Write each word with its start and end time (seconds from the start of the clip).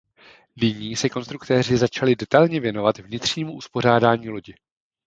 Nyní 0.61 0.95
se 0.95 1.09
konstruktéři 1.09 1.77
začali 1.77 2.15
detailně 2.15 2.59
věnovat 2.59 2.97
vnitřnímu 2.97 3.53
uspořádání 3.53 4.29
lodi. 4.29 4.53